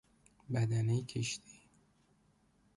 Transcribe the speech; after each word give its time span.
بدنهی 0.53 1.03
کشتی 1.03 1.61